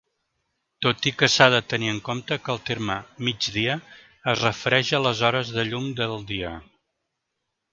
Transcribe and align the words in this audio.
Tot 0.83 1.03
i 1.09 1.11
que 1.17 1.27
s'ha 1.33 1.45
de 1.55 1.59
tenir 1.73 1.91
en 1.95 1.99
compte 2.07 2.37
que 2.47 2.51
el 2.55 2.63
terme 2.69 2.95
"mig 3.27 3.51
dia" 3.59 3.75
es 4.33 4.43
refereix 4.47 4.93
a 4.99 5.03
les 5.09 5.23
hores 5.29 5.53
de 5.59 5.67
llum 5.69 5.89
del 6.01 6.17
dia. 6.33 6.55